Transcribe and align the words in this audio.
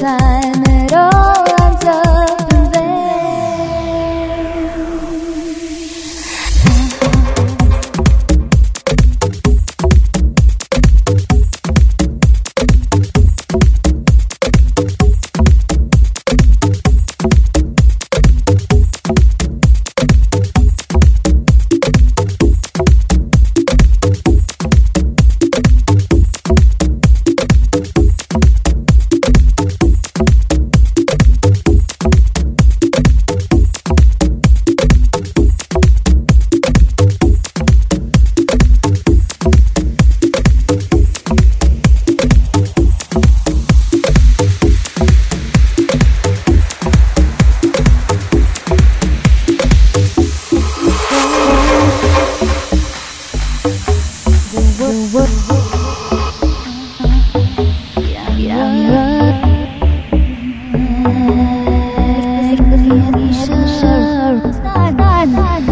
time. 0.00 0.39
Bye. 65.40 65.69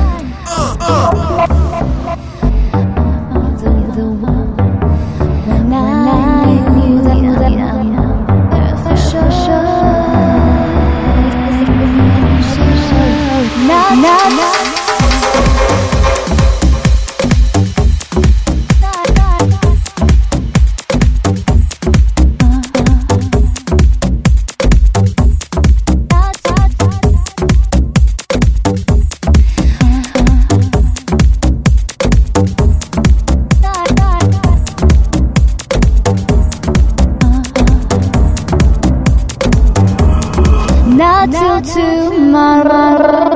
Until 41.30 41.60
tomorrow. 41.60 43.27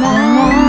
Night. 0.00 0.67